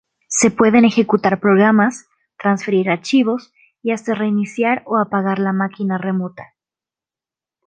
[0.29, 2.07] Se pueden ejecutar programas,
[2.39, 3.53] transferir archivos
[3.83, 6.55] y hasta reiniciar o apagar la máquina remota.